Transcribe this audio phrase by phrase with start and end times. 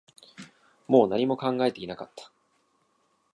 [0.87, 2.31] もう何も考えていなかった